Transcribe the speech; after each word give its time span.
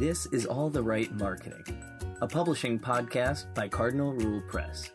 This 0.00 0.24
is 0.32 0.46
All 0.46 0.70
the 0.70 0.82
Right 0.82 1.12
Marketing, 1.16 1.62
a 2.22 2.26
publishing 2.26 2.78
podcast 2.78 3.54
by 3.54 3.68
Cardinal 3.68 4.14
Rule 4.14 4.40
Press. 4.48 4.88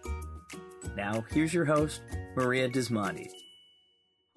Now, 0.98 1.24
here's 1.30 1.54
your 1.54 1.64
host, 1.64 2.02
Maria 2.36 2.68
Dismondy. 2.68 3.30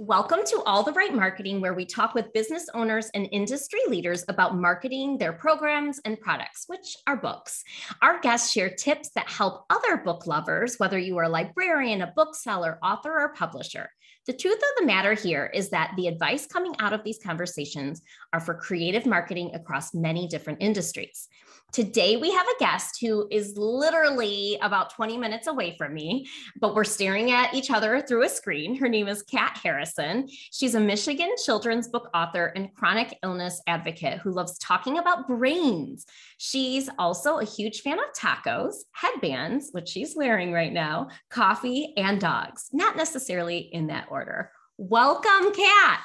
Welcome 0.01 0.43
to 0.47 0.63
All 0.63 0.85
the 0.85 0.93
Right 0.93 1.13
Marketing, 1.13 1.61
where 1.61 1.75
we 1.75 1.85
talk 1.85 2.15
with 2.15 2.33
business 2.33 2.69
owners 2.73 3.11
and 3.15 3.29
industry 3.33 3.81
leaders 3.89 4.25
about 4.29 4.57
marketing 4.57 5.19
their 5.19 5.33
programs 5.33 6.01
and 6.05 6.21
products, 6.21 6.67
which 6.69 6.97
are 7.09 7.17
books. 7.17 7.65
Our 8.01 8.21
guests 8.21 8.53
share 8.53 8.71
tips 8.71 9.11
that 9.17 9.29
help 9.29 9.65
other 9.71 9.97
book 9.97 10.25
lovers, 10.25 10.77
whether 10.79 11.01
you 11.01 11.19
are 11.19 11.25
a 11.25 11.29
librarian, 11.29 12.03
a 12.03 12.13
bookseller, 12.15 12.79
author, 12.81 13.11
or 13.11 13.35
publisher. 13.35 13.91
The 14.29 14.35
truth 14.35 14.59
of 14.59 14.79
the 14.79 14.87
matter 14.87 15.15
here 15.15 15.51
is 15.53 15.71
that 15.71 15.95
the 15.97 16.07
advice 16.07 16.47
coming 16.47 16.77
out 16.79 16.93
of 16.93 17.03
these 17.03 17.19
conversations 17.19 18.03
are 18.33 18.41
for 18.41 18.55
creative 18.55 19.05
marketing 19.05 19.51
across 19.55 19.95
many 19.95 20.29
different 20.29 20.63
industries. 20.63 21.29
Today, 21.73 22.17
we 22.17 22.31
have 22.31 22.47
a 22.47 22.59
guest 22.59 22.99
who 23.01 23.29
is 23.31 23.59
literally 23.59 24.59
about 24.63 24.95
20 24.95 25.19
minutes 25.19 25.49
away 25.49 25.77
from 25.77 25.93
me, 25.93 26.27
but 26.59 26.75
we're 26.75 26.85
staring 26.85 27.31
at 27.31 27.53
each 27.53 27.71
other 27.71 28.01
through 28.01 28.25
a 28.25 28.29
screen. 28.29 28.75
Her 28.75 28.89
name 28.89 29.07
is 29.07 29.23
Kat 29.23 29.59
Harrison. 29.89 30.29
She's 30.51 30.75
a 30.75 30.81
Michigan 30.81 31.35
children's 31.45 31.89
book 31.89 32.11
author 32.15 32.47
and 32.47 32.75
chronic 32.75 33.17
illness 33.23 33.61
advocate 33.67 34.19
who 34.19 34.31
loves 34.31 34.59
talking 34.59 34.99
about 34.99 35.29
brains. 35.29 36.07
She's 36.39 36.89
also 36.99 37.39
a 37.39 37.45
huge 37.45 37.81
fan 37.81 37.99
of 37.99 38.13
tacos, 38.17 38.75
headbands, 38.93 39.71
which 39.73 39.89
she's 39.89 40.17
wearing 40.17 40.53
right 40.53 40.73
now, 40.73 41.09
coffee, 41.31 41.95
and 41.97 42.21
dogs, 42.21 42.69
not 42.73 42.97
necessarily 42.97 43.59
in 43.59 43.89
that 43.89 44.09
order. 44.11 44.51
Welcome, 44.77 45.53
Kat. 45.55 46.05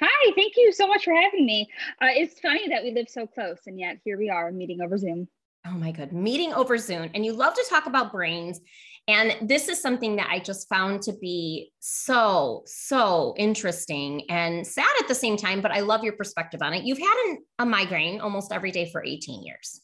Hi, 0.00 0.32
thank 0.34 0.54
you 0.56 0.72
so 0.72 0.86
much 0.86 1.04
for 1.04 1.14
having 1.14 1.46
me. 1.46 1.68
Uh, 2.02 2.08
it's 2.10 2.40
funny 2.40 2.68
that 2.68 2.82
we 2.82 2.90
live 2.90 3.08
so 3.08 3.26
close, 3.26 3.60
and 3.66 3.78
yet 3.78 3.98
here 4.04 4.18
we 4.18 4.30
are 4.30 4.50
meeting 4.52 4.80
over 4.80 4.98
Zoom. 4.98 5.28
Oh 5.66 5.72
my 5.72 5.90
God, 5.90 6.12
meeting 6.12 6.52
over 6.52 6.78
Zoom. 6.78 7.10
And 7.14 7.24
you 7.24 7.32
love 7.32 7.54
to 7.54 7.66
talk 7.68 7.86
about 7.86 8.12
brains. 8.12 8.60
And 9.08 9.48
this 9.48 9.68
is 9.68 9.80
something 9.80 10.16
that 10.16 10.28
I 10.30 10.40
just 10.40 10.68
found 10.68 11.02
to 11.02 11.12
be 11.12 11.70
so, 11.78 12.62
so 12.66 13.34
interesting 13.38 14.28
and 14.28 14.66
sad 14.66 14.92
at 15.00 15.06
the 15.06 15.14
same 15.14 15.36
time, 15.36 15.60
but 15.60 15.70
I 15.70 15.80
love 15.80 16.02
your 16.02 16.14
perspective 16.14 16.60
on 16.60 16.74
it. 16.74 16.84
You've 16.84 16.98
had 16.98 17.16
an, 17.26 17.38
a 17.60 17.66
migraine 17.66 18.20
almost 18.20 18.52
every 18.52 18.72
day 18.72 18.90
for 18.90 19.04
18 19.04 19.44
years. 19.44 19.80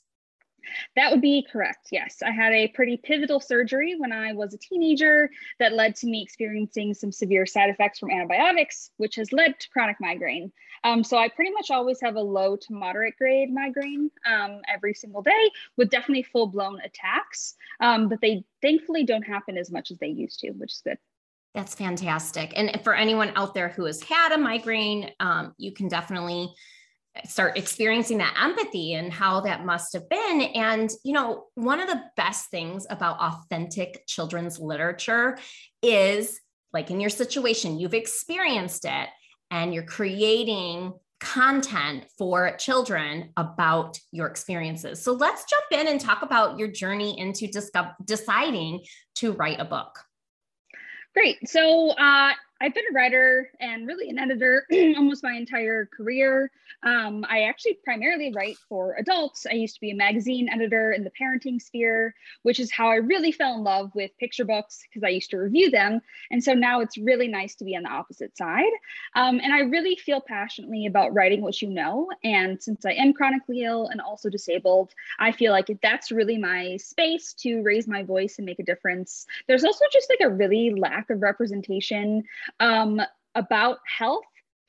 That 0.96 1.10
would 1.10 1.20
be 1.20 1.46
correct. 1.50 1.88
Yes. 1.90 2.22
I 2.24 2.30
had 2.30 2.52
a 2.52 2.68
pretty 2.68 2.96
pivotal 2.96 3.40
surgery 3.40 3.94
when 3.96 4.12
I 4.12 4.32
was 4.32 4.54
a 4.54 4.58
teenager 4.58 5.30
that 5.58 5.72
led 5.72 5.96
to 5.96 6.06
me 6.06 6.22
experiencing 6.22 6.94
some 6.94 7.12
severe 7.12 7.46
side 7.46 7.70
effects 7.70 7.98
from 7.98 8.10
antibiotics, 8.10 8.90
which 8.96 9.16
has 9.16 9.32
led 9.32 9.58
to 9.60 9.68
chronic 9.70 9.96
migraine. 10.00 10.52
Um, 10.84 11.04
so 11.04 11.16
I 11.16 11.28
pretty 11.28 11.52
much 11.52 11.70
always 11.70 12.00
have 12.00 12.16
a 12.16 12.20
low 12.20 12.56
to 12.56 12.72
moderate 12.72 13.16
grade 13.16 13.52
migraine 13.52 14.10
um, 14.26 14.60
every 14.72 14.94
single 14.94 15.22
day 15.22 15.50
with 15.76 15.90
definitely 15.90 16.24
full 16.24 16.46
blown 16.46 16.80
attacks, 16.80 17.54
um, 17.80 18.08
but 18.08 18.20
they 18.20 18.44
thankfully 18.60 19.04
don't 19.04 19.22
happen 19.22 19.56
as 19.56 19.70
much 19.70 19.90
as 19.90 19.98
they 19.98 20.08
used 20.08 20.40
to, 20.40 20.50
which 20.52 20.72
is 20.72 20.82
good. 20.84 20.98
That's 21.54 21.74
fantastic. 21.74 22.52
And 22.56 22.80
for 22.82 22.94
anyone 22.94 23.32
out 23.36 23.54
there 23.54 23.68
who 23.68 23.84
has 23.84 24.02
had 24.02 24.32
a 24.32 24.38
migraine, 24.38 25.10
um, 25.20 25.54
you 25.58 25.72
can 25.72 25.86
definitely 25.86 26.52
start 27.26 27.58
experiencing 27.58 28.18
that 28.18 28.34
empathy 28.40 28.94
and 28.94 29.12
how 29.12 29.40
that 29.42 29.64
must 29.64 29.92
have 29.92 30.08
been. 30.08 30.42
And, 30.54 30.90
you 31.04 31.12
know, 31.12 31.44
one 31.54 31.80
of 31.80 31.88
the 31.88 32.02
best 32.16 32.50
things 32.50 32.86
about 32.88 33.18
authentic 33.20 34.04
children's 34.06 34.58
literature 34.58 35.38
is 35.82 36.40
like 36.72 36.90
in 36.90 37.00
your 37.00 37.10
situation, 37.10 37.78
you've 37.78 37.94
experienced 37.94 38.84
it 38.84 39.08
and 39.50 39.74
you're 39.74 39.84
creating 39.84 40.94
content 41.20 42.04
for 42.18 42.56
children 42.56 43.30
about 43.36 43.98
your 44.10 44.26
experiences. 44.26 45.00
So 45.02 45.12
let's 45.12 45.44
jump 45.44 45.80
in 45.80 45.88
and 45.88 46.00
talk 46.00 46.22
about 46.22 46.58
your 46.58 46.68
journey 46.68 47.18
into 47.18 47.48
deciding 48.04 48.80
to 49.16 49.32
write 49.32 49.60
a 49.60 49.64
book. 49.64 49.98
Great. 51.14 51.48
So 51.48 51.90
uh, 51.90 52.32
I've 52.62 52.74
been 52.74 52.84
a 52.88 52.94
writer 52.94 53.50
and 53.58 53.88
really 53.88 54.08
an 54.08 54.20
editor 54.20 54.64
almost 54.96 55.24
my 55.24 55.32
entire 55.32 55.86
career. 55.86 56.48
Um, 56.84 57.26
I 57.28 57.42
actually 57.42 57.78
primarily 57.82 58.32
write 58.32 58.56
for 58.68 58.94
adults. 59.00 59.46
I 59.50 59.54
used 59.54 59.74
to 59.74 59.80
be 59.80 59.90
a 59.90 59.96
magazine 59.96 60.48
editor 60.48 60.92
in 60.92 61.02
the 61.02 61.10
parenting 61.10 61.60
sphere, 61.60 62.14
which 62.42 62.60
is 62.60 62.70
how 62.70 62.88
I 62.88 62.96
really 62.96 63.32
fell 63.32 63.56
in 63.56 63.64
love 63.64 63.90
with 63.96 64.16
picture 64.18 64.44
books 64.44 64.84
because 64.88 65.02
I 65.02 65.08
used 65.08 65.30
to 65.30 65.38
review 65.38 65.70
them. 65.70 66.00
And 66.30 66.42
so 66.42 66.54
now 66.54 66.80
it's 66.80 66.96
really 66.96 67.26
nice 67.26 67.56
to 67.56 67.64
be 67.64 67.76
on 67.76 67.82
the 67.82 67.88
opposite 67.88 68.36
side. 68.36 68.70
Um, 69.16 69.40
and 69.42 69.52
I 69.52 69.60
really 69.62 69.96
feel 69.96 70.20
passionately 70.20 70.86
about 70.86 71.14
writing 71.14 71.42
what 71.42 71.60
you 71.62 71.68
know. 71.68 72.10
And 72.22 72.62
since 72.62 72.86
I 72.86 72.92
am 72.92 73.12
chronically 73.12 73.64
ill 73.64 73.88
and 73.88 74.00
also 74.00 74.30
disabled, 74.30 74.92
I 75.18 75.32
feel 75.32 75.50
like 75.50 75.66
that's 75.82 76.12
really 76.12 76.38
my 76.38 76.76
space 76.76 77.32
to 77.40 77.60
raise 77.62 77.88
my 77.88 78.04
voice 78.04 78.38
and 78.38 78.46
make 78.46 78.60
a 78.60 78.64
difference. 78.64 79.26
There's 79.48 79.64
also 79.64 79.84
just 79.92 80.08
like 80.10 80.20
a 80.20 80.32
really 80.32 80.72
lack 80.76 81.10
of 81.10 81.22
representation 81.22 82.22
um, 82.60 83.00
about 83.34 83.78
health 83.86 84.24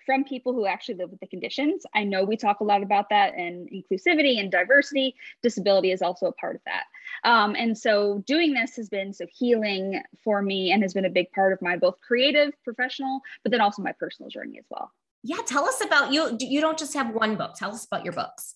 from 0.06 0.24
people 0.24 0.54
who 0.54 0.66
actually 0.66 0.96
live 0.96 1.12
with 1.12 1.20
the 1.20 1.28
conditions. 1.28 1.84
I 1.96 2.04
know 2.04 2.24
we 2.24 2.36
talk 2.36 2.60
a 2.60 2.64
lot 2.64 2.84
about 2.84 3.10
that 3.10 3.36
and 3.36 3.70
inclusivity 3.70 4.40
and 4.40 4.52
diversity. 4.52 5.16
Disability 5.42 5.92
is 5.92 6.02
also 6.02 6.28
a 6.28 6.34
part 6.34 6.56
of 6.56 6.62
that. 6.66 6.84
Um, 7.24 7.56
and 7.58 7.78
so 7.78 8.24
doing 8.26 8.54
this 8.54 8.76
has 8.76 8.90
been 8.90 9.14
so 9.14 9.26
healing 9.32 10.02
for 10.24 10.42
me 10.42 10.72
and 10.72 10.82
has 10.84 10.94
been 10.94 11.06
a 11.06 11.10
big 11.10 11.32
part 11.32 11.54
of 11.54 11.62
my 11.62 11.78
both 11.78 12.00
creative, 12.02 12.52
professional, 12.64 13.22
but 13.44 13.52
then 13.52 13.62
also 13.62 13.82
my 13.82 13.94
personal 13.94 14.30
journey 14.30 14.58
as 14.60 14.66
well. 14.70 14.92
Yeah, 15.24 15.38
tell 15.46 15.66
us 15.66 15.82
about 15.84 16.12
you. 16.12 16.36
You 16.40 16.60
don't 16.60 16.78
just 16.78 16.94
have 16.96 17.14
one 17.14 17.38
book. 17.38 17.56
Tell 17.56 17.72
us 17.72 17.86
about 17.86 18.04
your 18.04 18.14
books. 18.14 18.56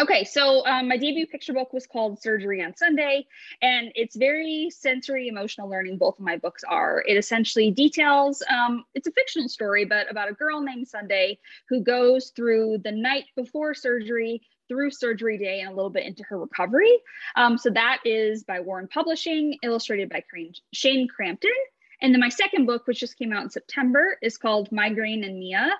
Okay, 0.00 0.22
so 0.22 0.64
um, 0.64 0.86
my 0.86 0.96
debut 0.96 1.26
picture 1.26 1.52
book 1.52 1.72
was 1.72 1.84
called 1.84 2.22
Surgery 2.22 2.62
on 2.62 2.76
Sunday, 2.76 3.26
and 3.62 3.90
it's 3.96 4.14
very 4.14 4.70
sensory 4.70 5.26
emotional 5.26 5.68
learning. 5.68 5.98
Both 5.98 6.20
of 6.20 6.24
my 6.24 6.36
books 6.36 6.62
are. 6.62 7.02
It 7.08 7.16
essentially 7.16 7.72
details, 7.72 8.40
um, 8.48 8.84
it's 8.94 9.08
a 9.08 9.12
fictional 9.12 9.48
story, 9.48 9.84
but 9.84 10.08
about 10.08 10.30
a 10.30 10.34
girl 10.34 10.60
named 10.60 10.86
Sunday 10.86 11.40
who 11.68 11.82
goes 11.82 12.30
through 12.36 12.78
the 12.84 12.92
night 12.92 13.24
before 13.34 13.74
surgery, 13.74 14.42
through 14.68 14.92
surgery 14.92 15.36
day, 15.36 15.62
and 15.62 15.70
a 15.70 15.74
little 15.74 15.90
bit 15.90 16.06
into 16.06 16.22
her 16.28 16.38
recovery. 16.38 16.96
Um, 17.34 17.58
so 17.58 17.70
that 17.70 17.98
is 18.04 18.44
by 18.44 18.60
Warren 18.60 18.86
Publishing, 18.86 19.58
illustrated 19.64 20.10
by 20.10 20.22
Shane 20.72 21.08
Crampton. 21.08 21.50
And 22.00 22.14
then 22.14 22.20
my 22.20 22.28
second 22.28 22.66
book, 22.66 22.86
which 22.86 23.00
just 23.00 23.18
came 23.18 23.32
out 23.32 23.42
in 23.42 23.50
September, 23.50 24.16
is 24.22 24.38
called 24.38 24.70
Migraine 24.70 25.24
and 25.24 25.40
Mia. 25.40 25.72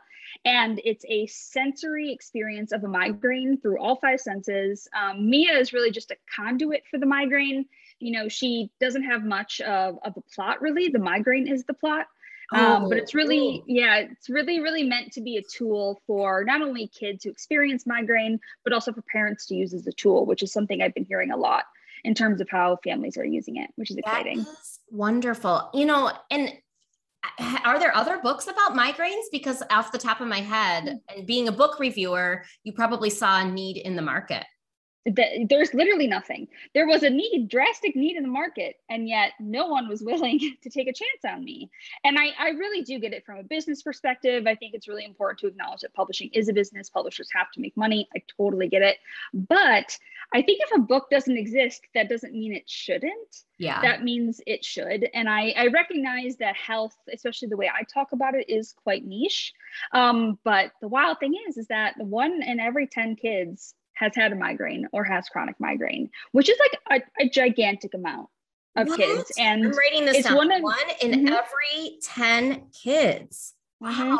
And 0.45 0.81
it's 0.85 1.05
a 1.09 1.27
sensory 1.27 2.13
experience 2.13 2.73
of 2.73 2.85
a 2.85 2.89
migraine 2.89 3.61
through 3.61 3.81
all 3.81 3.97
five 3.97 4.21
senses. 4.21 4.89
Um, 4.99 5.29
Mia 5.29 5.59
is 5.59 5.73
really 5.73 5.91
just 5.91 6.11
a 6.11 6.17
conduit 6.35 6.85
for 6.91 6.99
the 6.99 7.07
migraine. 7.07 7.67
You 7.99 8.13
know, 8.13 8.29
she 8.29 8.71
doesn't 8.81 9.03
have 9.03 9.25
much 9.25 9.61
of, 9.61 9.99
of 10.05 10.17
a 10.17 10.21
plot, 10.35 10.63
really. 10.63 10.89
The 10.89 11.01
migraine 11.01 11.49
is 11.49 11.65
the 11.65 11.75
plot. 11.75 12.07
Um, 12.51 12.85
oh, 12.85 12.89
but 12.89 12.97
it's 12.97 13.15
really, 13.15 13.63
yeah, 13.67 13.97
it's 13.97 14.31
really, 14.31 14.61
really 14.61 14.83
meant 14.83 15.13
to 15.13 15.21
be 15.21 15.37
a 15.37 15.43
tool 15.43 16.01
for 16.07 16.45
not 16.45 16.63
only 16.63 16.89
kids 16.89 17.25
who 17.25 17.31
experience 17.31 17.87
migraine, 17.87 18.41
but 18.65 18.73
also 18.73 18.93
for 18.93 19.03
parents 19.13 19.47
to 19.47 19.55
use 19.55 19.75
as 19.75 19.87
a 19.87 19.93
tool, 19.93 20.25
which 20.25 20.43
is 20.43 20.51
something 20.51 20.81
I've 20.81 20.95
been 20.95 21.05
hearing 21.05 21.31
a 21.31 21.37
lot 21.37 21.65
in 22.05 22.15
terms 22.15 22.41
of 22.41 22.49
how 22.49 22.79
families 22.83 23.19
are 23.19 23.25
using 23.25 23.57
it, 23.57 23.71
which 23.77 23.91
is 23.91 23.99
exciting. 23.99 24.41
Is 24.41 24.81
wonderful. 24.91 25.69
You 25.75 25.85
know, 25.85 26.11
and 26.31 26.53
are 27.65 27.79
there 27.79 27.95
other 27.95 28.21
books 28.23 28.47
about 28.47 28.77
migraines? 28.77 29.25
Because 29.33 29.63
off 29.71 29.93
the 29.93 29.99
top 29.99 30.21
of 30.21 30.29
my 30.29 30.41
head, 30.41 30.85
hmm. 30.85 31.17
and 31.17 31.27
being 31.27 31.49
a 31.49 31.53
book 31.53 31.79
reviewer, 31.79 32.45
you 32.65 32.73
probably 32.73 33.11
saw 33.11 33.41
a 33.41 33.45
need 33.45 33.79
in 33.79 33.97
the 33.97 34.03
market. 34.03 34.45
There's 35.07 35.73
literally 35.73 36.07
nothing. 36.07 36.49
There 36.75 36.87
was 36.87 37.03
a 37.03 37.11
need, 37.11 37.49
drastic 37.49 37.97
need 37.97 38.17
in 38.17 38.23
the 38.23 38.29
market, 38.29 38.77
and 38.91 39.09
yet 39.09 39.33
no 39.41 39.67
one 39.67 39.89
was 39.89 40.03
willing 40.05 40.39
to 40.39 40.71
take 40.71 40.89
a 40.89 40.93
chance 40.93 41.25
on 41.27 41.45
me. 41.45 41.71
And 42.05 42.19
I, 42.19 42.33
I 42.39 42.49
really 42.51 42.83
do 42.83 42.99
get 42.99 43.13
it 43.13 43.25
from 43.25 43.39
a 43.39 43.43
business 43.43 43.83
perspective. 43.83 44.47
I 44.47 44.55
think 44.55 44.75
it's 44.75 44.89
really 44.89 45.05
important 45.05 45.41
to 45.41 45.47
acknowledge 45.47 45.81
that 45.81 45.95
publishing 45.95 46.31
is 46.33 46.49
a 46.49 46.53
business. 46.53 46.91
Publishers 46.91 47.29
have 47.35 47.51
to 47.53 47.61
make 47.61 47.77
money. 47.77 48.09
I 48.15 48.23
totally 48.37 48.69
get 48.69 48.83
it. 48.83 48.99
But 49.33 49.97
I 50.35 50.43
think 50.43 50.61
if 50.63 50.77
a 50.77 50.81
book 50.81 51.09
doesn't 51.11 51.37
exist, 51.37 51.83
that 51.95 52.09
doesn't 52.09 52.35
mean 52.35 52.55
it 52.55 52.69
shouldn't. 52.69 53.45
Yeah. 53.59 53.81
That 53.81 54.05
means 54.05 54.41
it 54.47 54.65
should. 54.65 55.09
And 55.15 55.29
I, 55.29 55.55
I 55.57 55.67
recognize 55.69 56.37
that 56.37 56.55
health, 56.55 56.95
especially 57.13 57.49
the 57.49 57.57
way 57.57 57.69
I 57.69 57.83
talk 57.85 58.13
about 58.13 58.35
it, 58.35 58.49
is 58.49 58.75
quite 58.85 59.05
niche. 59.05 59.53
Um, 59.93 60.39
but 60.45 60.73
the 60.81 60.89
wild 60.89 61.19
thing 61.19 61.35
is, 61.49 61.57
is 61.57 61.67
that 61.69 61.95
one 61.99 62.43
in 62.43 62.61
every 62.61 62.87
10 62.87 63.17
kids 63.17 63.75
has 63.99 64.15
had 64.15 64.33
a 64.33 64.37
migraine 64.37 64.89
or 64.93 65.05
has 65.05 65.29
chronic 65.29 65.57
migraine, 65.59 66.11
which 66.33 66.49
is 66.49 66.57
like 66.61 67.03
a, 67.19 67.25
a 67.25 67.29
gigantic 67.29 67.95
amount 67.95 68.29
of 68.77 68.89
what? 68.89 68.99
kids. 68.99 69.33
And 69.39 69.67
I'm 69.67 69.77
rating 69.77 70.05
this 70.05 70.19
it's 70.19 70.29
down. 70.29 70.37
One, 70.37 70.51
in 71.03 71.11
mm-hmm. 71.11 71.29
every 71.29 71.99
10 72.03 72.67
kids. 72.71 73.55
Mm-hmm. 73.83 74.17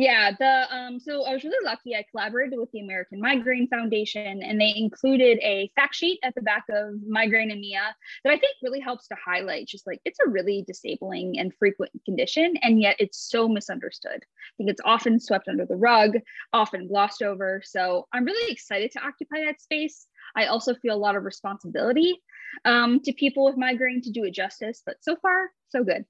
Yeah, 0.00 0.30
the 0.38 0.72
um, 0.72 1.00
so 1.00 1.24
I 1.24 1.32
was 1.32 1.42
really 1.42 1.64
lucky. 1.64 1.96
I 1.96 2.04
collaborated 2.08 2.56
with 2.56 2.70
the 2.70 2.78
American 2.78 3.20
Migraine 3.20 3.66
Foundation, 3.66 4.44
and 4.44 4.60
they 4.60 4.72
included 4.76 5.40
a 5.42 5.72
fact 5.74 5.96
sheet 5.96 6.20
at 6.22 6.36
the 6.36 6.40
back 6.40 6.62
of 6.70 6.94
Migraine 7.04 7.50
and 7.50 7.60
Mia 7.60 7.96
that 8.22 8.30
I 8.30 8.38
think 8.38 8.54
really 8.62 8.78
helps 8.78 9.08
to 9.08 9.16
highlight 9.16 9.66
just 9.66 9.88
like 9.88 10.00
it's 10.04 10.20
a 10.24 10.30
really 10.30 10.62
disabling 10.68 11.40
and 11.40 11.52
frequent 11.52 11.90
condition, 12.04 12.54
and 12.62 12.80
yet 12.80 12.94
it's 13.00 13.18
so 13.28 13.48
misunderstood. 13.48 14.20
I 14.22 14.52
think 14.56 14.70
it's 14.70 14.80
often 14.84 15.18
swept 15.18 15.48
under 15.48 15.66
the 15.66 15.74
rug, 15.74 16.12
often 16.52 16.86
glossed 16.86 17.20
over. 17.20 17.60
So 17.64 18.06
I'm 18.12 18.24
really 18.24 18.52
excited 18.52 18.92
to 18.92 19.00
occupy 19.00 19.46
that 19.46 19.60
space. 19.60 20.06
I 20.36 20.46
also 20.46 20.76
feel 20.76 20.94
a 20.94 20.96
lot 20.96 21.16
of 21.16 21.24
responsibility 21.24 22.22
um, 22.64 23.00
to 23.00 23.12
people 23.12 23.46
with 23.46 23.56
migraine 23.56 24.02
to 24.02 24.12
do 24.12 24.22
it 24.22 24.32
justice, 24.32 24.80
but 24.86 24.98
so 25.00 25.16
far, 25.16 25.50
so 25.70 25.82
good. 25.82 26.04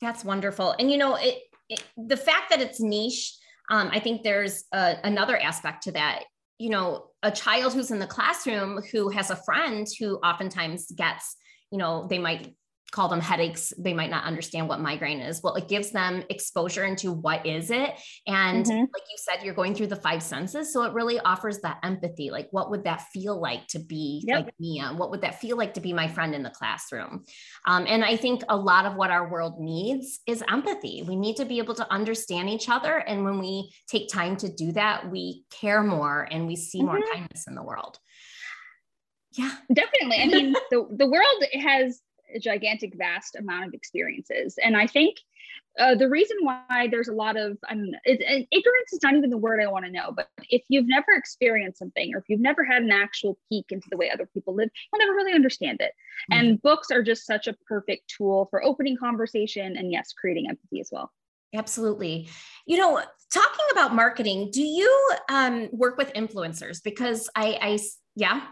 That's 0.00 0.24
wonderful. 0.24 0.74
And 0.78 0.90
you 0.90 0.96
know, 0.96 1.16
it 1.16 1.42
the 1.96 2.16
fact 2.16 2.50
that 2.50 2.60
it's 2.60 2.80
niche, 2.80 3.36
um, 3.70 3.90
I 3.92 4.00
think 4.00 4.22
there's 4.22 4.64
a, 4.72 4.96
another 5.04 5.36
aspect 5.38 5.84
to 5.84 5.92
that. 5.92 6.24
You 6.58 6.70
know, 6.70 7.06
a 7.22 7.30
child 7.30 7.74
who's 7.74 7.90
in 7.90 7.98
the 7.98 8.06
classroom 8.06 8.80
who 8.92 9.08
has 9.08 9.30
a 9.30 9.36
friend 9.36 9.86
who 9.98 10.16
oftentimes 10.18 10.90
gets, 10.92 11.36
you 11.70 11.78
know, 11.78 12.06
they 12.08 12.18
might 12.18 12.54
call 12.94 13.08
them 13.08 13.20
headaches. 13.20 13.72
They 13.76 13.92
might 13.92 14.08
not 14.08 14.24
understand 14.24 14.68
what 14.68 14.78
migraine 14.78 15.18
is. 15.18 15.42
Well 15.42 15.56
it 15.56 15.68
gives 15.68 15.90
them 15.90 16.22
exposure 16.30 16.84
into 16.84 17.10
what 17.10 17.44
is 17.44 17.72
it. 17.72 17.90
And 18.28 18.64
mm-hmm. 18.64 18.78
like 18.78 19.02
you 19.10 19.16
said 19.16 19.44
you're 19.44 19.54
going 19.54 19.74
through 19.74 19.88
the 19.88 19.96
five 19.96 20.22
senses. 20.22 20.72
So 20.72 20.84
it 20.84 20.92
really 20.92 21.18
offers 21.18 21.58
that 21.62 21.78
empathy. 21.82 22.30
Like 22.30 22.46
what 22.52 22.70
would 22.70 22.84
that 22.84 23.02
feel 23.12 23.40
like 23.40 23.66
to 23.68 23.80
be 23.80 24.22
yep. 24.24 24.44
like 24.44 24.54
mia 24.60 24.92
what 24.94 25.10
would 25.10 25.22
that 25.22 25.40
feel 25.40 25.56
like 25.56 25.74
to 25.74 25.80
be 25.80 25.92
my 25.92 26.06
friend 26.06 26.36
in 26.36 26.44
the 26.44 26.50
classroom? 26.50 27.24
Um, 27.66 27.84
and 27.88 28.04
i 28.04 28.16
think 28.16 28.42
a 28.48 28.56
lot 28.56 28.86
of 28.86 28.94
what 28.94 29.10
our 29.10 29.28
world 29.28 29.58
needs 29.58 30.20
is 30.28 30.44
empathy. 30.48 31.02
We 31.06 31.16
need 31.16 31.36
to 31.38 31.44
be 31.44 31.58
able 31.58 31.74
to 31.74 31.92
understand 31.92 32.48
each 32.48 32.68
other. 32.68 32.98
And 32.98 33.24
when 33.24 33.40
we 33.40 33.72
take 33.88 34.08
time 34.08 34.36
to 34.36 34.48
do 34.48 34.70
that 34.72 35.10
we 35.10 35.44
care 35.50 35.82
more 35.82 36.28
and 36.30 36.46
we 36.46 36.54
see 36.54 36.78
mm-hmm. 36.78 36.86
more 36.86 37.00
kindness 37.12 37.48
in 37.48 37.56
the 37.56 37.62
world. 37.62 37.98
Yeah. 39.32 39.50
Definitely. 39.72 40.22
I 40.22 40.26
mean 40.26 40.52
the, 40.70 40.86
the 40.96 41.08
world 41.08 41.44
has 41.60 42.00
a 42.34 42.38
gigantic, 42.38 42.94
vast 42.96 43.36
amount 43.36 43.66
of 43.66 43.74
experiences. 43.74 44.58
And 44.62 44.76
I 44.76 44.86
think 44.86 45.18
uh, 45.78 45.94
the 45.94 46.08
reason 46.08 46.36
why 46.42 46.88
there's 46.90 47.08
a 47.08 47.12
lot 47.12 47.36
of 47.36 47.58
I 47.68 47.74
mean, 47.74 47.94
it, 48.04 48.20
it, 48.20 48.48
ignorance 48.50 48.92
is 48.92 49.00
not 49.02 49.14
even 49.14 49.30
the 49.30 49.36
word 49.36 49.60
I 49.60 49.66
want 49.66 49.84
to 49.84 49.90
know. 49.90 50.12
But 50.14 50.28
if 50.48 50.62
you've 50.68 50.86
never 50.86 51.12
experienced 51.12 51.78
something, 51.78 52.14
or 52.14 52.18
if 52.18 52.24
you've 52.28 52.40
never 52.40 52.64
had 52.64 52.82
an 52.82 52.92
actual 52.92 53.38
peek 53.48 53.66
into 53.70 53.88
the 53.90 53.96
way 53.96 54.10
other 54.10 54.26
people 54.26 54.54
live, 54.54 54.70
you'll 54.92 55.00
never 55.00 55.14
really 55.14 55.32
understand 55.32 55.80
it. 55.80 55.92
Mm-hmm. 56.30 56.46
And 56.46 56.62
books 56.62 56.90
are 56.90 57.02
just 57.02 57.26
such 57.26 57.48
a 57.48 57.56
perfect 57.66 58.12
tool 58.16 58.46
for 58.50 58.62
opening 58.62 58.96
conversation 58.96 59.76
and 59.76 59.90
yes, 59.90 60.12
creating 60.12 60.48
empathy 60.48 60.80
as 60.80 60.90
well. 60.92 61.10
Absolutely. 61.54 62.28
You 62.66 62.78
know, 62.78 63.00
talking 63.32 63.66
about 63.72 63.94
marketing, 63.94 64.50
do 64.52 64.62
you 64.62 65.10
um, 65.28 65.68
work 65.72 65.96
with 65.96 66.12
influencers? 66.14 66.82
Because 66.82 67.28
I, 67.36 67.58
I 67.60 67.78
yeah. 68.16 68.42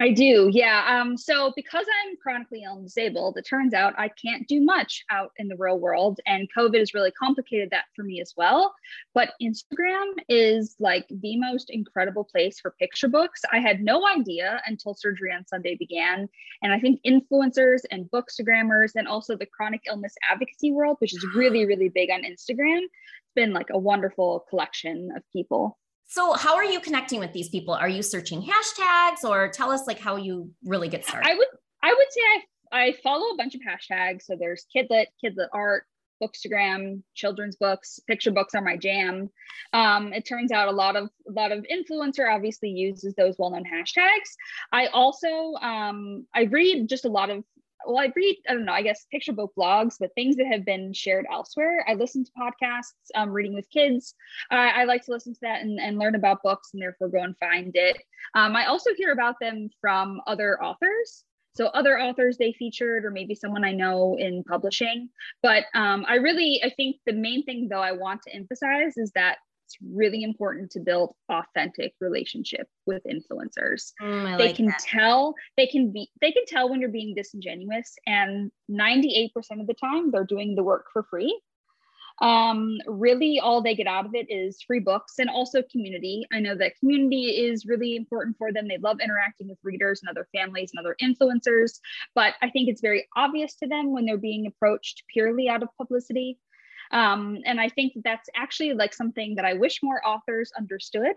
I 0.00 0.12
do, 0.12 0.48
yeah. 0.52 1.00
Um, 1.00 1.16
so 1.16 1.52
because 1.56 1.84
I'm 2.04 2.16
chronically 2.22 2.62
ill 2.62 2.76
and 2.76 2.84
disabled, 2.84 3.36
it 3.36 3.42
turns 3.42 3.74
out 3.74 3.98
I 3.98 4.08
can't 4.08 4.46
do 4.46 4.60
much 4.60 5.04
out 5.10 5.32
in 5.38 5.48
the 5.48 5.56
real 5.56 5.80
world, 5.80 6.20
and 6.24 6.48
COVID 6.56 6.78
has 6.78 6.94
really 6.94 7.10
complicated 7.10 7.70
that 7.70 7.86
for 7.96 8.04
me 8.04 8.20
as 8.20 8.32
well. 8.36 8.72
But 9.12 9.32
Instagram 9.42 10.12
is 10.28 10.76
like 10.78 11.06
the 11.10 11.36
most 11.36 11.70
incredible 11.70 12.22
place 12.22 12.60
for 12.60 12.76
picture 12.78 13.08
books. 13.08 13.40
I 13.52 13.58
had 13.58 13.82
no 13.82 14.06
idea 14.06 14.62
until 14.66 14.94
Surgery 14.94 15.32
on 15.32 15.44
Sunday 15.48 15.74
began, 15.74 16.28
and 16.62 16.72
I 16.72 16.78
think 16.78 17.00
influencers 17.04 17.80
and 17.90 18.08
bookstagrammers, 18.12 18.92
and 18.94 19.08
also 19.08 19.36
the 19.36 19.46
chronic 19.46 19.80
illness 19.88 20.14
advocacy 20.30 20.70
world, 20.70 20.98
which 21.00 21.12
is 21.12 21.26
really, 21.34 21.66
really 21.66 21.88
big 21.88 22.10
on 22.10 22.22
Instagram, 22.22 22.82
it's 22.82 23.34
been 23.34 23.52
like 23.52 23.70
a 23.70 23.78
wonderful 23.78 24.46
collection 24.48 25.10
of 25.16 25.24
people. 25.32 25.76
So 26.08 26.32
how 26.32 26.56
are 26.56 26.64
you 26.64 26.80
connecting 26.80 27.20
with 27.20 27.34
these 27.34 27.50
people? 27.50 27.74
Are 27.74 27.88
you 27.88 28.02
searching 28.02 28.42
hashtags 28.42 29.24
or 29.24 29.48
tell 29.48 29.70
us 29.70 29.86
like 29.86 30.00
how 30.00 30.16
you 30.16 30.50
really 30.64 30.88
get 30.88 31.04
started? 31.04 31.28
I 31.28 31.34
would 31.34 31.46
I 31.82 31.94
would 31.94 32.06
say 32.10 32.20
I 32.20 32.42
I 32.70 32.92
follow 33.02 33.32
a 33.32 33.36
bunch 33.36 33.54
of 33.54 33.60
hashtags. 33.60 34.22
So 34.22 34.34
there's 34.38 34.66
Kidlit, 34.74 35.06
Kidlit 35.22 35.48
art, 35.52 35.84
bookstagram, 36.22 37.02
children's 37.14 37.56
books, 37.56 38.00
picture 38.06 38.30
books 38.30 38.54
are 38.54 38.62
my 38.62 38.76
jam. 38.76 39.30
Um, 39.72 40.12
it 40.14 40.26
turns 40.26 40.50
out 40.50 40.68
a 40.68 40.72
lot 40.72 40.96
of 40.96 41.10
a 41.28 41.32
lot 41.32 41.52
of 41.52 41.64
influencer 41.70 42.34
obviously 42.34 42.70
uses 42.70 43.14
those 43.14 43.36
well-known 43.38 43.64
hashtags. 43.64 44.30
I 44.72 44.86
also 44.86 45.54
um, 45.60 46.26
I 46.34 46.44
read 46.44 46.88
just 46.88 47.04
a 47.04 47.10
lot 47.10 47.28
of 47.30 47.44
well, 47.88 47.98
I 47.98 48.12
read, 48.14 48.36
I 48.48 48.52
don't 48.52 48.66
know, 48.66 48.72
I 48.72 48.82
guess 48.82 49.06
picture 49.10 49.32
book 49.32 49.52
blogs, 49.58 49.94
but 49.98 50.14
things 50.14 50.36
that 50.36 50.46
have 50.46 50.64
been 50.64 50.92
shared 50.92 51.24
elsewhere. 51.32 51.84
I 51.88 51.94
listen 51.94 52.22
to 52.22 52.30
podcasts, 52.38 52.92
um, 53.14 53.30
reading 53.30 53.54
with 53.54 53.68
kids. 53.70 54.14
I 54.50 54.84
like 54.84 55.04
to 55.06 55.12
listen 55.12 55.32
to 55.32 55.40
that 55.42 55.62
and, 55.62 55.80
and 55.80 55.98
learn 55.98 56.14
about 56.14 56.42
books 56.42 56.70
and 56.72 56.82
therefore 56.82 57.08
go 57.08 57.22
and 57.22 57.36
find 57.38 57.72
it. 57.74 57.96
Um, 58.34 58.54
I 58.54 58.66
also 58.66 58.90
hear 58.96 59.12
about 59.12 59.36
them 59.40 59.70
from 59.80 60.20
other 60.26 60.62
authors. 60.62 61.24
So 61.54 61.66
other 61.68 61.98
authors 61.98 62.36
they 62.36 62.52
featured, 62.52 63.04
or 63.04 63.10
maybe 63.10 63.34
someone 63.34 63.64
I 63.64 63.72
know 63.72 64.16
in 64.16 64.44
publishing. 64.44 65.08
But 65.42 65.64
um, 65.74 66.04
I 66.06 66.16
really, 66.16 66.60
I 66.62 66.70
think 66.70 66.96
the 67.06 67.12
main 67.14 67.42
thing 67.44 67.68
though 67.68 67.80
I 67.80 67.92
want 67.92 68.22
to 68.22 68.34
emphasize 68.34 68.96
is 68.96 69.10
that 69.14 69.38
it's 69.68 69.76
really 69.94 70.22
important 70.22 70.70
to 70.70 70.80
build 70.80 71.14
authentic 71.28 71.92
relationship 72.00 72.66
with 72.86 73.02
influencers. 73.04 73.92
Mm, 74.00 74.38
they 74.38 74.46
like 74.46 74.56
can 74.56 74.66
that. 74.66 74.78
tell 74.78 75.34
they 75.58 75.66
can 75.66 75.92
be 75.92 76.10
they 76.22 76.32
can 76.32 76.46
tell 76.46 76.70
when 76.70 76.80
you're 76.80 76.88
being 76.88 77.14
disingenuous 77.14 77.94
and 78.06 78.50
98% 78.70 79.30
of 79.60 79.66
the 79.66 79.74
time 79.74 80.10
they're 80.10 80.24
doing 80.24 80.54
the 80.54 80.62
work 80.62 80.86
for 80.92 81.02
free. 81.02 81.38
Um, 82.20 82.78
really 82.86 83.38
all 83.38 83.62
they 83.62 83.76
get 83.76 83.86
out 83.86 84.06
of 84.06 84.14
it 84.14 84.26
is 84.28 84.60
free 84.66 84.80
books 84.80 85.20
and 85.20 85.30
also 85.30 85.62
community. 85.70 86.26
I 86.32 86.40
know 86.40 86.56
that 86.56 86.76
community 86.80 87.26
is 87.26 87.64
really 87.64 87.94
important 87.94 88.36
for 88.38 88.52
them. 88.52 88.66
They 88.66 88.78
love 88.78 88.98
interacting 89.00 89.48
with 89.48 89.58
readers 89.62 90.00
and 90.02 90.10
other 90.10 90.26
families 90.34 90.72
and 90.74 90.80
other 90.80 90.96
influencers 91.02 91.78
but 92.14 92.34
i 92.42 92.50
think 92.50 92.68
it's 92.68 92.80
very 92.80 93.06
obvious 93.16 93.54
to 93.56 93.66
them 93.66 93.92
when 93.92 94.04
they're 94.04 94.16
being 94.16 94.46
approached 94.46 95.02
purely 95.12 95.48
out 95.48 95.62
of 95.62 95.68
publicity 95.76 96.38
um, 96.90 97.38
and 97.44 97.60
I 97.60 97.68
think 97.68 97.92
that's 98.04 98.28
actually 98.34 98.72
like 98.74 98.94
something 98.94 99.34
that 99.36 99.44
I 99.44 99.54
wish 99.54 99.80
more 99.82 100.06
authors 100.06 100.50
understood 100.56 101.14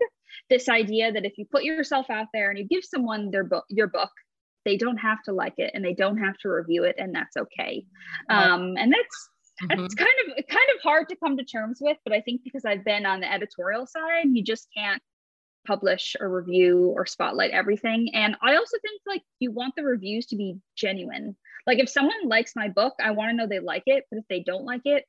this 0.50 0.68
idea 0.68 1.12
that 1.12 1.24
if 1.24 1.38
you 1.38 1.44
put 1.44 1.64
yourself 1.64 2.10
out 2.10 2.26
there 2.32 2.50
and 2.50 2.58
you 2.58 2.64
give 2.64 2.84
someone 2.84 3.30
their 3.30 3.44
book, 3.44 3.64
your 3.68 3.88
book, 3.88 4.10
they 4.64 4.76
don't 4.76 4.98
have 4.98 5.22
to 5.24 5.32
like 5.32 5.54
it 5.58 5.72
and 5.74 5.84
they 5.84 5.94
don't 5.94 6.18
have 6.18 6.36
to 6.38 6.48
review 6.48 6.84
it, 6.84 6.96
and 6.98 7.14
that's 7.14 7.36
okay. 7.36 7.84
Um, 8.28 8.74
and 8.76 8.92
that's 8.92 9.28
mm-hmm. 9.62 9.84
it's 9.84 9.94
kind 9.94 10.10
of 10.26 10.46
kind 10.46 10.68
of 10.74 10.82
hard 10.82 11.08
to 11.08 11.16
come 11.16 11.36
to 11.36 11.44
terms 11.44 11.78
with, 11.80 11.96
but 12.04 12.14
I 12.14 12.20
think 12.20 12.42
because 12.44 12.64
I've 12.64 12.84
been 12.84 13.06
on 13.06 13.20
the 13.20 13.32
editorial 13.32 13.86
side, 13.86 14.26
you 14.26 14.42
just 14.42 14.68
can't 14.76 15.02
publish 15.66 16.16
or 16.18 16.28
review 16.28 16.92
or 16.96 17.06
spotlight 17.06 17.52
everything. 17.52 18.10
And 18.14 18.36
I 18.42 18.56
also 18.56 18.76
think 18.82 19.00
like 19.06 19.22
you 19.38 19.52
want 19.52 19.74
the 19.76 19.84
reviews 19.84 20.26
to 20.26 20.36
be 20.36 20.56
genuine. 20.76 21.36
Like 21.66 21.78
if 21.78 21.88
someone 21.88 22.28
likes 22.28 22.56
my 22.56 22.68
book, 22.68 22.94
I 23.00 23.12
want 23.12 23.30
to 23.30 23.36
know 23.36 23.46
they 23.46 23.60
like 23.60 23.84
it, 23.86 24.04
but 24.10 24.18
if 24.18 24.24
they 24.28 24.40
don't 24.40 24.64
like 24.64 24.82
it, 24.84 25.04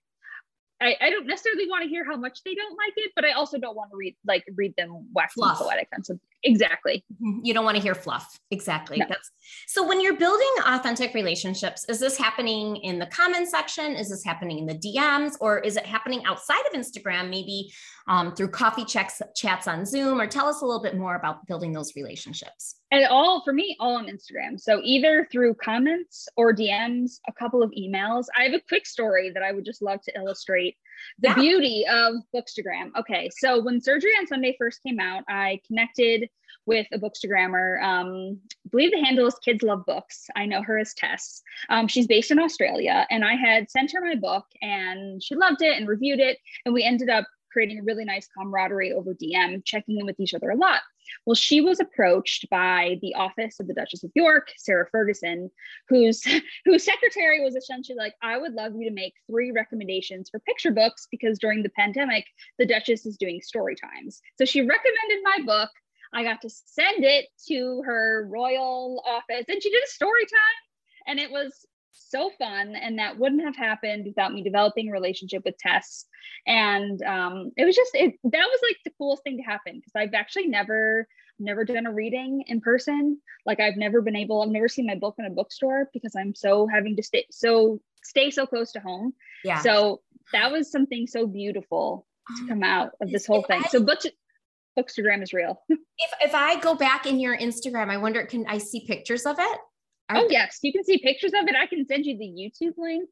I, 0.83 0.97
I 1.01 1.09
don't 1.09 1.25
necessarily 1.25 1.67
want 1.67 1.83
to 1.83 1.89
hear 1.89 2.03
how 2.03 2.17
much 2.17 2.43
they 2.43 2.55
don't 2.55 2.77
like 2.77 2.93
it, 2.97 3.11
but 3.15 3.25
I 3.25 3.31
also 3.31 3.57
don't 3.57 3.75
want 3.75 3.91
to 3.91 3.97
read 3.97 4.15
like 4.25 4.43
read 4.55 4.75
them 4.75 5.07
waxing 5.13 5.43
poetic 5.43 5.87
on 5.95 6.03
something. 6.03 6.27
Exactly. 6.43 7.05
Mm-hmm. 7.13 7.39
You 7.43 7.53
don't 7.53 7.63
want 7.63 7.77
to 7.77 7.83
hear 7.83 7.95
fluff. 7.95 8.37
Exactly. 8.51 8.97
No. 8.97 9.05
That's 9.07 9.31
so 9.67 9.87
when 9.87 10.01
you're 10.01 10.17
building 10.17 10.47
authentic 10.65 11.13
relationships, 11.13 11.85
is 11.87 11.99
this 11.99 12.17
happening 12.17 12.77
in 12.77 12.99
the 12.99 13.05
comment 13.07 13.47
section? 13.49 13.95
Is 13.95 14.09
this 14.09 14.23
happening 14.23 14.59
in 14.59 14.65
the 14.65 14.75
DMs 14.75 15.33
or 15.39 15.59
is 15.59 15.77
it 15.77 15.85
happening 15.85 16.23
outside 16.25 16.61
of 16.71 16.79
Instagram, 16.79 17.29
maybe 17.29 17.71
um, 18.07 18.35
through 18.35 18.49
coffee 18.49 18.85
checks, 18.85 19.21
chats 19.35 19.67
on 19.67 19.85
Zoom, 19.85 20.19
or 20.19 20.27
tell 20.27 20.47
us 20.47 20.61
a 20.61 20.65
little 20.65 20.81
bit 20.81 20.97
more 20.97 21.15
about 21.15 21.45
building 21.47 21.71
those 21.71 21.95
relationships? 21.95 22.75
And 22.91 23.05
all 23.07 23.41
for 23.43 23.53
me, 23.53 23.75
all 23.79 23.95
on 23.95 24.07
Instagram. 24.07 24.59
So 24.59 24.79
either 24.83 25.27
through 25.31 25.55
comments 25.55 26.27
or 26.35 26.53
DMs, 26.53 27.19
a 27.27 27.33
couple 27.33 27.63
of 27.63 27.71
emails. 27.71 28.25
I 28.37 28.43
have 28.43 28.53
a 28.53 28.61
quick 28.67 28.85
story 28.85 29.31
that 29.31 29.41
I 29.41 29.51
would 29.51 29.65
just 29.65 29.81
love 29.81 30.01
to 30.03 30.15
illustrate 30.15 30.77
the 31.19 31.29
yeah. 31.29 31.35
beauty 31.35 31.85
of 31.89 32.15
Bookstagram. 32.35 32.91
Okay, 32.97 33.29
so 33.35 33.61
when 33.61 33.81
Surgery 33.81 34.11
on 34.19 34.27
Sunday 34.27 34.55
first 34.59 34.81
came 34.83 34.99
out, 34.99 35.23
I 35.27 35.59
connected 35.65 36.29
with 36.65 36.87
a 36.91 36.99
bookstagrammer. 36.99 37.81
Um, 37.83 38.39
I 38.65 38.69
believe 38.69 38.91
the 38.91 39.03
handle 39.03 39.27
is 39.27 39.35
Kids 39.35 39.63
Love 39.63 39.85
Books. 39.85 40.27
I 40.35 40.45
know 40.45 40.61
her 40.61 40.77
as 40.77 40.93
Tess. 40.93 41.41
Um, 41.69 41.87
she's 41.87 42.07
based 42.07 42.31
in 42.31 42.39
Australia, 42.39 43.05
and 43.09 43.23
I 43.23 43.35
had 43.35 43.69
sent 43.69 43.91
her 43.91 44.01
my 44.01 44.15
book, 44.15 44.45
and 44.61 45.21
she 45.21 45.35
loved 45.35 45.61
it 45.61 45.77
and 45.77 45.87
reviewed 45.87 46.19
it, 46.19 46.37
and 46.65 46.73
we 46.73 46.83
ended 46.83 47.09
up 47.09 47.25
creating 47.53 47.79
a 47.79 47.83
really 47.83 48.03
nice 48.03 48.27
camaraderie 48.35 48.91
over 48.91 49.13
DM, 49.13 49.63
checking 49.63 49.99
in 49.99 50.05
with 50.05 50.19
each 50.19 50.33
other 50.33 50.49
a 50.49 50.57
lot. 50.57 50.81
Well, 51.25 51.35
she 51.35 51.61
was 51.61 51.79
approached 51.79 52.49
by 52.49 52.97
the 53.01 53.13
office 53.15 53.59
of 53.59 53.67
the 53.67 53.73
Duchess 53.73 54.03
of 54.03 54.11
York, 54.15 54.47
Sarah 54.57 54.87
Ferguson, 54.91 55.51
whose 55.87 56.23
whose 56.65 56.83
secretary 56.83 57.43
was 57.43 57.55
essentially 57.55 57.97
like, 57.97 58.15
I 58.21 58.37
would 58.37 58.53
love 58.53 58.73
you 58.75 58.89
to 58.89 58.93
make 58.93 59.13
three 59.29 59.51
recommendations 59.51 60.29
for 60.29 60.39
picture 60.39 60.71
books 60.71 61.07
because 61.11 61.37
during 61.39 61.63
the 61.63 61.69
pandemic, 61.69 62.25
the 62.57 62.65
Duchess 62.65 63.05
is 63.05 63.17
doing 63.17 63.41
story 63.41 63.75
times. 63.75 64.21
So 64.37 64.45
she 64.45 64.61
recommended 64.61 65.19
my 65.23 65.39
book. 65.45 65.69
I 66.13 66.23
got 66.23 66.41
to 66.41 66.49
send 66.49 67.03
it 67.03 67.25
to 67.47 67.81
her 67.85 68.27
royal 68.29 69.03
office 69.05 69.45
and 69.47 69.61
she 69.61 69.69
did 69.69 69.83
a 69.83 69.87
story 69.87 70.25
time. 70.25 71.07
And 71.07 71.19
it 71.19 71.31
was 71.31 71.65
so 71.91 72.31
fun 72.37 72.75
and 72.75 72.99
that 72.99 73.17
wouldn't 73.17 73.43
have 73.43 73.55
happened 73.55 74.05
without 74.05 74.33
me 74.33 74.43
developing 74.43 74.89
a 74.89 74.91
relationship 74.91 75.43
with 75.45 75.57
tess. 75.57 76.05
And 76.47 77.01
um, 77.03 77.51
it 77.57 77.65
was 77.65 77.75
just 77.75 77.91
it 77.93 78.15
that 78.23 78.47
was 78.47 78.59
like 78.61 78.77
the 78.83 78.91
coolest 78.97 79.23
thing 79.23 79.37
to 79.37 79.43
happen 79.43 79.75
because 79.75 79.93
i've 79.95 80.13
actually 80.13 80.47
never 80.47 81.07
never 81.39 81.65
done 81.65 81.87
a 81.87 81.93
reading 81.93 82.43
in 82.47 82.61
person. 82.61 83.19
Like 83.45 83.59
i've 83.59 83.77
never 83.77 84.01
been 84.01 84.15
able 84.15 84.41
i've 84.41 84.49
never 84.49 84.69
seen 84.69 84.85
my 84.85 84.95
book 84.95 85.15
in 85.17 85.25
a 85.25 85.29
bookstore 85.29 85.89
because 85.93 86.15
i'm 86.15 86.35
so 86.35 86.67
having 86.67 86.95
to 86.95 87.03
stay 87.03 87.25
so 87.31 87.79
stay 88.03 88.31
so 88.31 88.45
close 88.45 88.71
to 88.73 88.79
home. 88.79 89.13
Yeah. 89.43 89.61
So 89.61 90.01
that 90.31 90.51
was 90.51 90.71
something 90.71 91.07
so 91.07 91.27
beautiful 91.27 92.05
to 92.37 92.47
come 92.47 92.63
out 92.63 92.91
of 93.01 93.09
this 93.09 93.25
whole 93.25 93.43
thing. 93.43 93.63
So 93.69 93.81
book 93.81 93.99
bookstagram 94.77 95.21
is 95.21 95.33
real 95.33 95.61
if 95.69 95.79
if 96.21 96.33
i 96.33 96.59
go 96.59 96.75
back 96.75 97.05
in 97.05 97.19
your 97.19 97.37
instagram 97.37 97.89
i 97.89 97.97
wonder 97.97 98.25
can 98.25 98.45
i 98.47 98.57
see 98.57 98.85
pictures 98.87 99.25
of 99.25 99.37
it 99.39 99.59
are 100.09 100.17
oh, 100.17 100.27
yes. 100.29 100.59
You 100.61 100.71
can 100.71 100.83
see 100.83 100.97
pictures 100.97 101.31
of 101.33 101.47
it. 101.47 101.55
I 101.55 101.65
can 101.65 101.85
send 101.85 102.05
you 102.05 102.17
the 102.17 102.25
YouTube 102.25 102.73
link. 102.77 103.09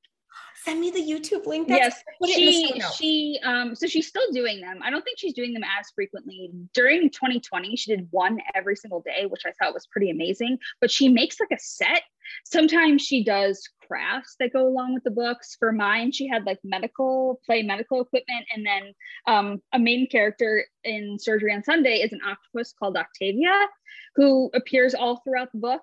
Send 0.63 0.79
me 0.79 0.91
the 0.91 1.01
YouTube 1.01 1.45
link. 1.45 1.67
That's, 1.67 2.01
yes. 2.21 2.35
She, 2.35 2.81
she, 2.95 3.39
um, 3.43 3.75
so 3.75 3.87
she's 3.87 4.07
still 4.07 4.31
doing 4.31 4.61
them. 4.61 4.79
I 4.81 4.89
don't 4.89 5.01
think 5.01 5.17
she's 5.17 5.33
doing 5.33 5.53
them 5.53 5.63
as 5.63 5.87
frequently. 5.93 6.51
During 6.73 7.09
2020, 7.09 7.75
she 7.75 7.95
did 7.95 8.07
one 8.11 8.39
every 8.55 8.75
single 8.75 9.01
day, 9.01 9.25
which 9.27 9.41
I 9.45 9.51
thought 9.51 9.73
was 9.73 9.87
pretty 9.87 10.09
amazing. 10.09 10.57
But 10.79 10.91
she 10.91 11.09
makes 11.09 11.39
like 11.39 11.51
a 11.51 11.59
set. 11.59 12.03
Sometimes 12.45 13.01
she 13.01 13.23
does 13.23 13.67
crafts 13.91 14.35
that 14.39 14.53
go 14.53 14.67
along 14.67 14.93
with 14.93 15.03
the 15.03 15.11
books. 15.11 15.55
For 15.59 15.71
mine, 15.71 16.11
she 16.11 16.27
had 16.27 16.45
like 16.45 16.59
medical, 16.63 17.41
play 17.45 17.61
medical 17.61 18.01
equipment. 18.01 18.45
And 18.53 18.65
then 18.65 18.93
um, 19.27 19.61
a 19.73 19.79
main 19.79 20.07
character 20.07 20.65
in 20.83 21.17
Surgery 21.19 21.53
on 21.53 21.63
Sunday 21.63 21.97
is 21.97 22.13
an 22.13 22.21
octopus 22.25 22.73
called 22.77 22.95
Octavia, 22.95 23.67
who 24.15 24.49
appears 24.53 24.93
all 24.93 25.21
throughout 25.23 25.51
the 25.51 25.59
book. 25.59 25.81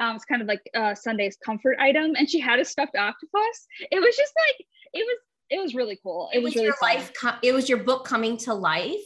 Um, 0.00 0.14
it's 0.14 0.24
kind 0.24 0.40
of 0.40 0.46
like 0.46 0.62
uh, 0.76 0.94
Sunday's 0.94 1.36
comfort 1.44 1.76
item, 1.80 2.12
and 2.16 2.30
she 2.30 2.38
had 2.38 2.60
a 2.60 2.64
stuffed 2.64 2.96
octopus. 2.96 3.66
It 3.90 4.00
was 4.00 4.16
just 4.16 4.32
like 4.46 4.66
it 4.94 5.04
was. 5.04 5.18
It 5.50 5.62
was 5.62 5.74
really 5.74 5.98
cool. 6.02 6.28
It, 6.32 6.38
it 6.38 6.42
was, 6.42 6.50
was, 6.50 6.54
really 6.56 6.66
your 6.66 6.74
fun. 6.74 6.94
life. 6.94 7.12
Com- 7.18 7.38
it 7.42 7.52
was 7.52 7.68
your 7.70 7.78
book 7.78 8.04
coming 8.04 8.36
to 8.38 8.54
life. 8.54 9.00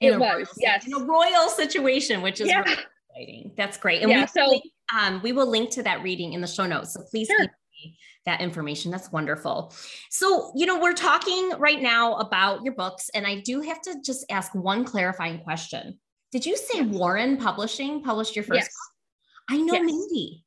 It 0.00 0.18
was 0.18 0.48
yes, 0.56 0.86
in 0.86 0.94
a 0.94 1.04
royal 1.04 1.48
situation, 1.48 2.22
which 2.22 2.40
is 2.40 2.48
yeah. 2.48 2.62
really 2.62 2.82
exciting. 3.14 3.52
That's 3.56 3.76
great. 3.76 4.02
And 4.02 4.10
yeah, 4.10 4.22
we 4.22 4.26
so 4.26 4.60
um, 4.98 5.20
we 5.22 5.32
will 5.32 5.46
link 5.46 5.70
to 5.72 5.82
that 5.84 6.02
reading 6.02 6.32
in 6.32 6.40
the 6.40 6.46
show 6.46 6.66
notes. 6.66 6.94
So 6.94 7.02
please 7.10 7.28
sure. 7.28 7.46
That 8.26 8.40
information. 8.40 8.90
That's 8.90 9.10
wonderful. 9.12 9.74
So, 10.10 10.52
you 10.54 10.66
know, 10.66 10.80
we're 10.80 10.94
talking 10.94 11.50
right 11.58 11.80
now 11.80 12.14
about 12.16 12.62
your 12.62 12.74
books, 12.74 13.10
and 13.14 13.26
I 13.26 13.40
do 13.40 13.60
have 13.60 13.80
to 13.82 14.00
just 14.04 14.24
ask 14.30 14.54
one 14.54 14.84
clarifying 14.84 15.40
question. 15.40 15.98
Did 16.30 16.46
you 16.46 16.56
say 16.56 16.82
Warren 16.82 17.36
Publishing 17.36 18.02
published 18.02 18.34
your 18.36 18.44
first 18.44 18.60
yes. 18.60 18.68
book? 18.68 19.58
I 19.58 19.62
know 19.62 19.74
yes. 19.74 19.84
Mindy. 19.84 20.44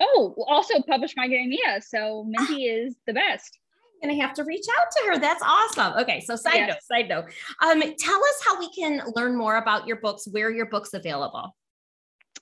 Oh, 0.00 0.34
also 0.46 0.80
published 0.82 1.16
My 1.16 1.26
Mia. 1.26 1.80
So 1.80 2.24
Mindy 2.26 2.68
ah. 2.70 2.86
is 2.86 2.96
the 3.06 3.12
best. 3.12 3.58
I'm 4.02 4.08
gonna 4.08 4.22
have 4.22 4.34
to 4.34 4.44
reach 4.44 4.66
out 4.78 4.86
to 4.90 5.06
her. 5.08 5.18
That's 5.18 5.42
awesome. 5.42 6.00
Okay, 6.00 6.20
so 6.20 6.34
side 6.34 6.54
yes. 6.54 6.68
note, 6.68 6.82
side 6.82 7.08
note. 7.08 7.24
Um, 7.62 7.80
tell 7.98 8.18
us 8.18 8.42
how 8.44 8.58
we 8.58 8.72
can 8.72 9.02
learn 9.14 9.36
more 9.36 9.56
about 9.56 9.86
your 9.86 9.96
books, 9.96 10.26
where 10.30 10.50
your 10.50 10.66
books 10.66 10.94
available. 10.94 11.54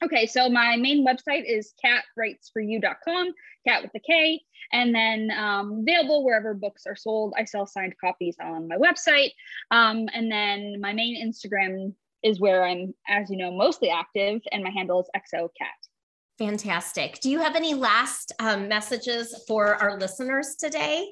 Okay, 0.04 0.26
so 0.26 0.48
my 0.48 0.76
main 0.76 1.04
website 1.06 1.42
is 1.44 1.74
katwritesforyou.com, 1.84 3.32
cat 3.66 3.82
with 3.82 3.90
a 3.96 4.00
K, 4.00 4.40
and 4.72 4.94
then 4.94 5.30
um, 5.36 5.80
available 5.82 6.24
wherever 6.24 6.54
books 6.54 6.84
are 6.86 6.94
sold. 6.94 7.34
I 7.36 7.44
sell 7.44 7.66
signed 7.66 7.94
copies 8.00 8.36
on 8.40 8.68
my 8.68 8.76
website. 8.76 9.30
Um, 9.70 10.08
and 10.12 10.30
then 10.30 10.80
my 10.80 10.92
main 10.92 11.16
Instagram 11.26 11.94
is 12.22 12.38
where 12.38 12.64
I'm, 12.64 12.94
as 13.08 13.28
you 13.28 13.36
know, 13.36 13.50
mostly 13.50 13.90
active, 13.90 14.40
and 14.52 14.62
my 14.62 14.70
handle 14.70 15.00
is 15.00 15.10
exocat. 15.16 15.50
Fantastic. 16.38 17.18
Do 17.20 17.30
you 17.30 17.40
have 17.40 17.56
any 17.56 17.74
last 17.74 18.32
um, 18.38 18.68
messages 18.68 19.34
for 19.48 19.74
our 19.74 19.98
listeners 19.98 20.54
today? 20.56 21.08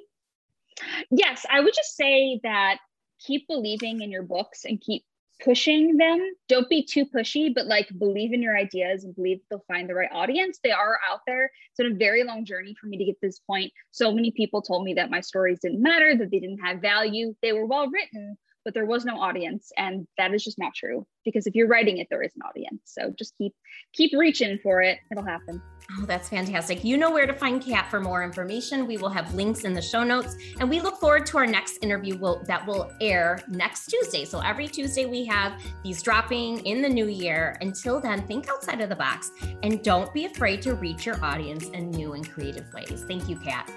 Yes, 1.11 1.45
I 1.51 1.61
would 1.61 1.75
just 1.75 1.97
say 1.97 2.39
that 2.45 2.79
keep 3.19 3.49
believing 3.49 4.03
in 4.03 4.11
your 4.11 4.23
books 4.23 4.65
and 4.65 4.81
keep 4.81 5.05
pushing 5.43 5.97
them. 5.97 6.19
Don't 6.49 6.69
be 6.69 6.83
too 6.83 7.07
pushy, 7.07 7.53
but 7.55 7.67
like 7.67 7.89
believe 7.99 8.33
in 8.33 8.43
your 8.43 8.57
ideas 8.57 9.05
and 9.05 9.15
believe 9.15 9.41
they'll 9.51 9.65
find 9.69 9.89
the 9.89 9.95
right 9.95 10.11
audience. 10.13 10.59
They 10.63 10.73
are 10.73 10.99
out 11.11 11.21
there. 11.27 11.45
It's 11.45 11.79
been 11.79 11.93
a 11.93 11.97
very 11.97 12.25
long 12.25 12.45
journey 12.45 12.75
for 12.81 12.87
me 12.87 12.99
to 12.99 13.05
get 13.05 13.21
this 13.21 13.39
point. 13.39 13.73
So 13.91 14.13
many 14.13 14.31
people 14.31 14.63
told 14.63 14.85
me 14.85 14.95
that 14.95 15.11
my 15.11 15.21
stories 15.21 15.61
didn't 15.61 15.83
matter, 15.83 16.17
that 16.17 16.31
they 16.31 16.39
didn't 16.39 16.65
have 16.65 16.81
value. 16.81 17.35
They 17.43 17.53
were 17.53 17.67
well 17.67 17.89
written, 17.89 18.37
but 18.67 18.75
there 18.75 18.85
was 18.85 19.05
no 19.05 19.19
audience 19.21 19.71
and 19.77 20.09
that 20.19 20.35
is 20.35 20.43
just 20.43 20.59
not 20.59 20.75
true 20.75 21.07
because 21.25 21.47
if 21.47 21.55
you're 21.55 21.69
writing 21.69 21.99
it 21.99 22.09
there 22.11 22.23
is 22.23 22.33
an 22.35 22.43
audience 22.43 22.81
so 22.85 23.15
just 23.17 23.33
keep 23.39 23.55
keep 23.93 24.11
reaching 24.13 24.59
for 24.59 24.83
it 24.83 24.99
it'll 25.13 25.25
happen 25.25 25.63
oh 25.93 26.05
that's 26.07 26.29
fantastic. 26.29 26.85
You 26.85 26.97
know 26.97 27.11
where 27.11 27.27
to 27.27 27.33
find 27.33 27.63
kat 27.63 27.91
for 27.91 28.01
more 28.01 28.23
information. 28.23 28.87
We 28.87 28.97
will 28.97 29.09
have 29.09 29.35
links 29.35 29.65
in 29.65 29.73
the 29.73 29.83
show 29.83 30.05
notes. 30.05 30.37
And 30.61 30.69
we 30.69 30.81
look 30.81 30.99
forward 30.99 31.27
to 31.27 31.39
our 31.39 31.47
next 31.47 31.79
interview 31.83 32.17
will, 32.17 32.43
that 32.47 32.67
will 32.67 32.93
air 33.01 33.41
next 33.49 33.87
tuesday. 33.87 34.25
So 34.25 34.41
every 34.41 34.69
tuesday 34.69 35.07
we 35.07 35.25
have 35.27 35.61
these 35.83 36.03
dropping 36.03 36.65
in 36.67 36.83
the 36.83 36.89
new 36.89 37.09
year. 37.09 37.57
Until 37.61 38.01
then 38.01 38.27
think 38.27 38.49
outside 38.49 38.81
of 38.81 38.89
the 38.89 38.97
box 38.97 39.31
and 39.63 39.83
don't 39.83 40.13
be 40.13 40.25
afraid 40.27 40.63
to 40.63 40.75
reach 40.75 41.07
your 41.07 41.23
audience 41.25 41.69
in 41.69 41.91
new 41.91 42.15
and 42.15 42.29
creative 42.29 42.73
ways. 42.73 43.05
Thank 43.07 43.29
you 43.29 43.37
kat. 43.37 43.71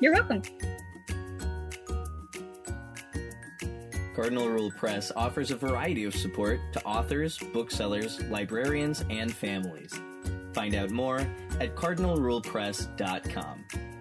You're 0.00 0.12
welcome. 0.12 0.42
Cardinal 4.14 4.48
Rule 4.48 4.70
Press 4.70 5.10
offers 5.16 5.50
a 5.50 5.56
variety 5.56 6.04
of 6.04 6.14
support 6.14 6.60
to 6.72 6.84
authors, 6.84 7.36
booksellers, 7.52 8.22
librarians, 8.26 9.04
and 9.10 9.34
families. 9.34 9.92
Find 10.52 10.76
out 10.76 10.90
more 10.90 11.26
at 11.60 11.76
cardinalrulepress.com. 11.76 13.93